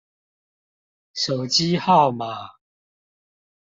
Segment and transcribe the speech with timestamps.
[1.13, 2.55] 手機號碼